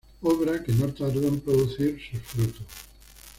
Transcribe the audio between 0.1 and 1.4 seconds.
Obra que no tardó en